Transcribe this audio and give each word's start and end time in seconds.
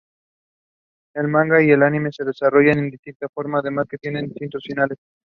El 1.13 1.27
manga 1.27 1.61
y 1.61 1.71
anime 1.71 2.09
se 2.11 2.23
desarrollan 2.25 2.81
de 2.85 2.89
distinta 2.89 3.27
forma, 3.31 3.59
además 3.59 3.85
que 3.87 3.99
tienen 3.99 4.25
distintos 4.29 4.63
finales. 4.65 4.97